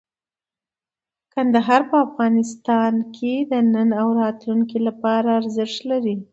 کندهار 1.33 1.81
په 1.89 1.97
افغانستان 2.07 2.93
کې 3.15 3.33
د 3.51 3.53
نن 3.73 3.89
او 4.01 4.07
راتلونکي 4.21 4.77
لپاره 4.87 5.29
ارزښت 5.39 5.79
لري. 5.91 6.15